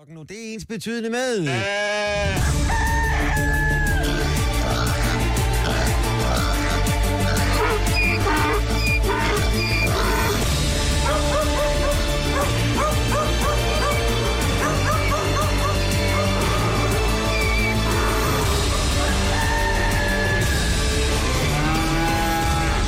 Og 0.00 0.06
nu 0.08 0.22
det 0.22 0.36
er 0.36 0.54
ens 0.54 0.64
betydende 0.64 1.10
med. 1.10 1.46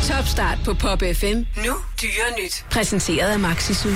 Topstart 0.09 0.59
på 0.65 0.75
Pop 0.75 1.03
FM. 1.15 1.27
Nu 1.57 1.75
dyre 2.03 2.43
nyt. 2.43 2.65
Præsenteret 2.71 3.31
af 3.31 3.39
Maxisul. 3.39 3.93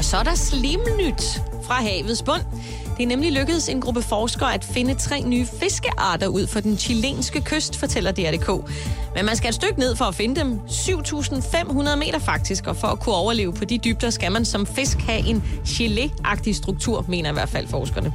Og 0.00 0.04
så 0.04 0.16
er 0.16 0.22
der 0.22 0.34
slimnyt 0.34 1.42
fra 1.62 1.74
havets 1.74 2.22
bund. 2.22 2.42
Det 2.96 3.02
er 3.02 3.06
nemlig 3.06 3.32
lykkedes 3.32 3.68
en 3.68 3.80
gruppe 3.80 4.02
forskere 4.02 4.54
at 4.54 4.64
finde 4.64 4.94
tre 4.94 5.22
nye 5.22 5.46
fiskearter 5.60 6.26
ud 6.26 6.46
for 6.46 6.60
den 6.60 6.78
chilenske 6.78 7.40
kyst, 7.40 7.76
fortæller 7.76 8.12
DRDK. 8.12 8.70
Men 9.14 9.24
man 9.24 9.36
skal 9.36 9.48
et 9.48 9.54
stykke 9.54 9.78
ned 9.78 9.96
for 9.96 10.04
at 10.04 10.14
finde 10.14 10.40
dem. 10.40 10.60
7.500 10.68 11.96
meter 11.96 12.18
faktisk, 12.18 12.66
og 12.66 12.76
for 12.76 12.88
at 12.88 13.00
kunne 13.00 13.14
overleve 13.14 13.52
på 13.52 13.64
de 13.64 13.78
dybder, 13.78 14.10
skal 14.10 14.32
man 14.32 14.44
som 14.44 14.66
fisk 14.66 14.98
have 14.98 15.26
en 15.26 15.44
gelé-agtig 15.66 16.54
struktur, 16.54 17.04
mener 17.08 17.30
i 17.30 17.32
hvert 17.32 17.48
fald 17.48 17.68
forskerne. 17.68 18.12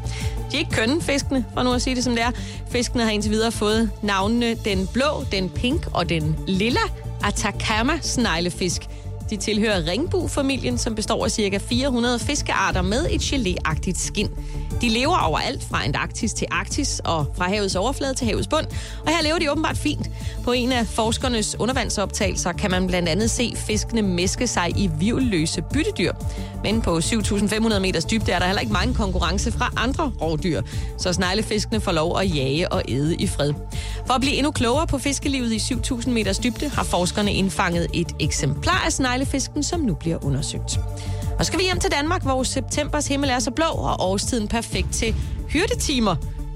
De 0.51 0.55
er 0.55 0.59
ikke 0.59 0.71
kønne, 0.71 1.01
fiskene, 1.01 1.45
for 1.53 1.63
nu 1.63 1.73
at 1.73 1.81
sige 1.81 1.95
det 1.95 2.03
som 2.03 2.13
det 2.13 2.23
er. 2.23 2.31
Fiskene 2.69 3.03
har 3.03 3.11
indtil 3.11 3.31
videre 3.31 3.51
fået 3.51 3.89
navnene 4.01 4.55
den 4.55 4.87
blå, 4.87 5.25
den 5.31 5.49
pink 5.49 5.87
og 5.93 6.09
den 6.09 6.35
lilla 6.47 6.81
Atacama-sneglefisk. 7.23 8.89
De 9.29 9.37
tilhører 9.37 9.87
ringbu-familien, 9.87 10.77
som 10.77 10.95
består 10.95 11.25
af 11.25 11.31
ca. 11.31 11.57
400 11.57 12.19
fiskearter 12.19 12.81
med 12.81 13.05
et 13.11 13.21
geléagtigt 13.21 13.99
skind. 13.99 14.29
skin. 14.29 14.29
De 14.81 14.89
lever 14.89 15.17
overalt 15.17 15.63
fra 15.63 15.85
Antarktis 15.85 16.33
til 16.33 16.47
Arktis 16.51 17.01
og 17.03 17.25
fra 17.37 17.47
havets 17.47 17.75
overflade 17.75 18.13
til 18.13 18.27
havets 18.27 18.47
bund. 18.47 18.65
Og 19.05 19.11
her 19.11 19.23
lever 19.23 19.39
de 19.39 19.51
åbenbart 19.51 19.77
fint. 19.77 20.09
På 20.43 20.51
en 20.51 20.71
af 20.71 20.87
forskernes 20.87 21.55
undervandsoptagelser 21.59 22.51
kan 22.51 22.71
man 22.71 22.87
blandt 22.87 23.09
andet 23.09 23.31
se 23.31 23.53
fiskene 23.55 24.01
meske 24.01 24.47
sig 24.47 24.71
i 24.75 24.89
vivløse 24.99 25.61
byttedyr. 25.73 26.13
Men 26.63 26.81
på 26.81 26.97
7.500 26.97 27.79
meters 27.79 28.05
dybde 28.05 28.31
er 28.31 28.39
der 28.39 28.45
heller 28.45 28.61
ikke 28.61 28.73
mange 28.73 28.93
konkurrence 28.93 29.51
fra 29.51 29.73
andre 29.77 30.11
rovdyr. 30.21 30.61
Så 30.97 31.13
sneglefiskene 31.13 31.81
får 31.81 31.91
lov 31.91 32.19
at 32.19 32.35
jage 32.35 32.71
og 32.71 32.81
æde 32.87 33.15
i 33.15 33.27
fred. 33.27 33.53
For 34.07 34.13
at 34.13 34.21
blive 34.21 34.35
endnu 34.35 34.51
klogere 34.51 34.87
på 34.87 34.97
fiskelivet 34.97 35.51
i 35.51 35.57
7.000 35.57 36.09
meters 36.09 36.39
dybde, 36.39 36.69
har 36.69 36.83
forskerne 36.83 37.33
indfanget 37.33 37.87
et 37.93 38.15
eksemplar 38.19 38.83
af 38.85 38.93
sneglefisken, 39.15 39.63
som 39.63 39.79
nu 39.79 39.93
bliver 39.93 40.25
undersøgt. 40.25 40.79
Og 41.39 41.45
så 41.45 41.47
skal 41.47 41.59
vi 41.59 41.63
hjem 41.63 41.79
til 41.79 41.91
Danmark, 41.91 42.23
hvor 42.23 42.43
septembers 42.43 43.07
himmel 43.07 43.29
er 43.29 43.39
så 43.39 43.51
blå, 43.51 43.65
og 43.65 43.95
årstiden 43.99 44.47
perfekt 44.47 44.93
til 44.93 45.15
hyrdetimer 45.49 46.15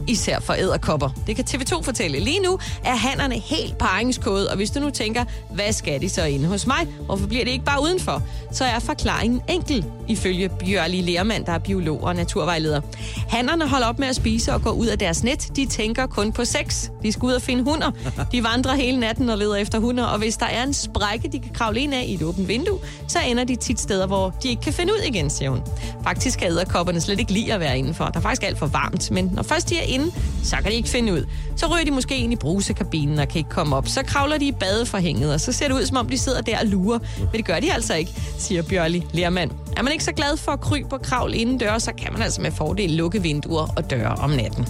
især 0.10 0.40
for 0.40 0.54
æderkopper. 0.54 1.10
Det 1.28 1.36
kan 1.36 1.46
TV2 1.50 1.82
fortælle. 1.82 2.20
Lige 2.20 2.40
nu 2.40 2.60
er 2.84 2.96
hannerne 2.96 3.36
helt 3.40 3.78
paringskode, 3.78 4.50
og 4.50 4.56
hvis 4.56 4.72
du 4.72 4.80
nu 4.80 4.90
tænker, 4.90 5.24
hvad 5.54 5.74
skal 5.74 6.02
de 6.02 6.10
så 6.10 6.24
inde 6.24 6.48
hos 6.48 6.68
mig? 6.68 6.88
Hvorfor 7.06 7.28
bliver 7.28 7.44
det 7.44 7.52
ikke 7.52 7.66
bare 7.66 7.82
udenfor? 7.84 8.22
Så 8.52 8.66
er 8.66 8.80
forklaringen 8.80 9.42
enkel, 9.50 9.86
ifølge 10.08 10.50
Bjørli 10.50 11.02
Lermand, 11.02 11.46
der 11.46 11.52
er 11.52 11.60
biolog 11.60 12.04
og 12.04 12.16
naturvejleder. 12.16 12.82
Hannerne 13.30 13.68
holder 13.68 13.88
op 13.88 14.00
med 14.00 14.08
at 14.08 14.16
spise 14.16 14.54
og 14.54 14.62
går 14.62 14.72
ud 14.72 14.88
af 14.88 15.00
deres 15.00 15.24
net. 15.24 15.56
De 15.56 15.66
tænker 15.66 16.08
kun 16.08 16.32
på 16.32 16.46
sex. 16.46 16.90
De 17.04 17.12
skal 17.12 17.26
ud 17.26 17.34
og 17.34 17.42
finde 17.42 17.64
hunder. 17.64 17.92
De 18.32 18.44
vandrer 18.44 18.76
hele 18.76 19.00
natten 19.00 19.30
og 19.30 19.38
leder 19.38 19.56
efter 19.56 19.80
hunder, 19.80 20.04
og 20.04 20.18
hvis 20.18 20.38
der 20.38 20.46
er 20.46 20.64
en 20.64 20.74
sprække, 20.74 21.28
de 21.28 21.40
kan 21.40 21.52
kravle 21.54 21.80
ind 21.80 21.94
af 21.94 22.04
i 22.08 22.14
et 22.14 22.22
åbent 22.22 22.48
vindue, 22.48 22.80
så 23.08 23.20
ender 23.28 23.44
de 23.44 23.56
tit 23.56 23.80
steder, 23.80 24.08
hvor 24.08 24.36
de 24.44 24.50
ikke 24.50 24.62
kan 24.62 24.74
finde 24.74 24.94
ud 24.94 25.00
igen, 25.08 25.30
siger 25.30 25.50
hun. 25.50 25.62
Faktisk 26.04 26.40
kan 26.40 26.48
æderkopperne 26.48 27.02
slet 27.02 27.20
ikke 27.20 27.32
lide 27.32 27.54
at 27.54 27.60
være 27.60 27.78
indenfor. 27.78 28.06
Der 28.06 28.20
er 28.20 28.22
faktisk 28.22 28.44
alt 28.44 28.60
for 28.60 28.66
varmt, 28.68 29.12
men 29.12 29.32
når 29.34 29.44
først 29.44 29.70
de 29.70 29.78
er 29.78 29.84
derinde, 30.00 30.16
så 30.44 30.56
kan 30.56 30.66
de 30.66 30.76
ikke 30.76 30.90
finde 30.90 31.14
ud. 31.14 31.26
Så 31.56 31.68
ryger 31.68 31.86
de 31.86 31.92
måske 31.92 32.18
ind 32.18 32.34
i 32.34 32.36
brusekabinen 32.36 33.20
og 33.20 33.28
kan 33.28 33.38
ikke 33.38 33.50
komme 33.50 33.76
op. 33.76 33.88
Så 33.88 34.04
kravler 34.04 34.38
de 34.38 34.46
i 34.46 34.52
badeforhænget, 34.52 35.34
og 35.34 35.42
så 35.42 35.52
ser 35.52 35.68
det 35.68 35.76
ud, 35.76 35.86
som 35.86 35.98
om 35.98 36.10
de 36.10 36.18
sidder 36.18 36.42
der 36.42 36.60
og 36.60 36.66
lurer. 36.66 37.00
Men 37.20 37.34
det 37.34 37.46
gør 37.46 37.60
de 37.60 37.74
altså 37.74 37.96
ikke, 37.96 38.12
siger 38.38 38.62
Bjørli 38.62 39.06
Lermand. 39.12 39.52
Er 39.78 39.84
man 39.84 39.94
ikke 39.94 40.04
så 40.04 40.12
glad 40.12 40.38
for 40.38 40.52
at 40.52 40.62
krybe 40.62 40.94
og 40.94 41.02
kravle 41.02 41.38
indendør, 41.38 41.78
så 41.78 41.92
kan 41.98 42.14
man 42.14 42.22
altså 42.22 42.42
med 42.42 42.52
fordel 42.52 42.90
lukke 42.90 43.22
vinduer 43.22 43.74
og 43.78 43.90
døre 43.90 44.16
om 44.16 44.30
natten. 44.30 44.68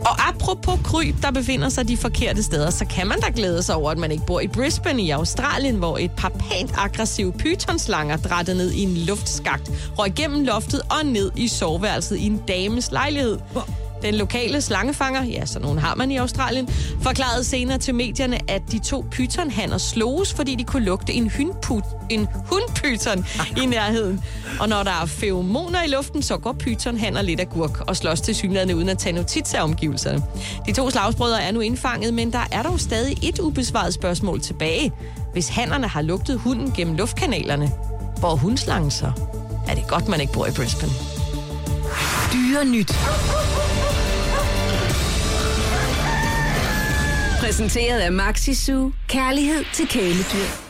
Og 0.00 0.28
apropos 0.28 0.80
kryb, 0.84 1.14
der 1.22 1.30
befinder 1.30 1.68
sig 1.68 1.88
de 1.88 1.96
forkerte 1.96 2.42
steder, 2.42 2.70
så 2.70 2.84
kan 2.84 3.06
man 3.06 3.20
da 3.20 3.26
glæde 3.36 3.62
sig 3.62 3.74
over, 3.74 3.90
at 3.90 3.98
man 3.98 4.12
ikke 4.12 4.26
bor 4.26 4.40
i 4.40 4.48
Brisbane 4.48 5.02
i 5.02 5.10
Australien, 5.10 5.76
hvor 5.76 5.98
et 5.98 6.10
par 6.16 6.28
pænt 6.28 6.72
aggressive 6.78 7.32
pythonslanger 7.32 8.16
drættede 8.16 8.56
ned 8.56 8.70
i 8.70 8.82
en 8.82 8.96
luftskagt, 8.96 9.70
røg 9.98 10.18
igennem 10.18 10.44
loftet 10.44 10.80
og 10.80 11.06
ned 11.06 11.30
i 11.36 11.48
soveværelset 11.48 12.16
i 12.16 12.26
en 12.26 12.42
dames 12.48 12.92
lejlighed. 12.92 13.38
Den 14.02 14.14
lokale 14.14 14.60
slangefanger, 14.60 15.24
ja, 15.24 15.46
så 15.46 15.58
nogen 15.58 15.78
har 15.78 15.94
man 15.94 16.10
i 16.10 16.16
Australien, 16.16 16.68
forklarede 17.02 17.44
senere 17.44 17.78
til 17.78 17.94
medierne, 17.94 18.50
at 18.50 18.62
de 18.72 18.78
to 18.78 19.04
pythonhanner 19.10 19.78
sloges, 19.78 20.34
fordi 20.34 20.54
de 20.54 20.64
kunne 20.64 20.84
lugte 20.84 21.12
en, 21.12 21.30
hundput, 21.36 21.84
en 22.10 22.28
hundpython 22.34 23.26
i 23.62 23.66
nærheden. 23.66 24.24
Og 24.60 24.68
når 24.68 24.82
der 24.82 24.90
er 25.02 25.06
feromoner 25.06 25.82
i 25.82 25.88
luften, 25.88 26.22
så 26.22 26.36
går 26.36 26.52
pythonhanner 26.52 27.22
lidt 27.22 27.40
af 27.40 27.48
gurk 27.48 27.80
og 27.80 27.96
slås 27.96 28.20
til 28.20 28.34
synligheden 28.34 28.74
uden 28.74 28.88
at 28.88 28.98
tage 28.98 29.12
notits 29.12 29.54
af 29.54 29.62
omgivelserne. 29.62 30.22
De 30.66 30.72
to 30.72 30.90
slagsbrødre 30.90 31.42
er 31.42 31.52
nu 31.52 31.60
indfanget, 31.60 32.14
men 32.14 32.32
der 32.32 32.48
er 32.52 32.62
dog 32.62 32.80
stadig 32.80 33.18
et 33.22 33.38
ubesvaret 33.38 33.94
spørgsmål 33.94 34.40
tilbage. 34.40 34.92
Hvis 35.32 35.48
hannerne 35.48 35.88
har 35.88 36.02
lugtet 36.02 36.38
hunden 36.38 36.72
gennem 36.72 36.96
luftkanalerne, 36.96 37.70
hvor 38.18 38.34
hundslangen 38.34 38.90
så? 38.90 39.12
Er 39.68 39.74
det 39.74 39.86
godt, 39.88 40.08
man 40.08 40.20
ikke 40.20 40.32
bor 40.32 40.46
i 40.46 40.50
Brisbane? 40.50 40.92
Dyre 42.32 42.64
nyt. 42.64 42.92
Præsenteret 47.50 48.00
af 48.00 48.12
Maxi 48.12 48.54
Zoo. 48.54 48.92
Kærlighed 49.08 49.64
til 49.72 49.88
kæledyr. 49.88 50.69